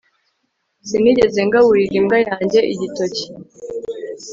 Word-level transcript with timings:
Sinigeze 0.87 1.39
ngaburira 1.47 1.93
imbwa 1.99 2.17
yanjye 2.27 2.59
igitoki 2.73 3.25